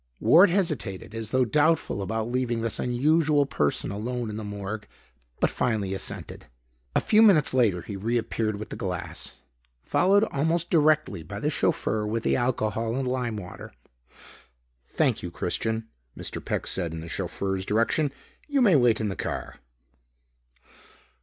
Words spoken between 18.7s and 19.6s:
wait in the car."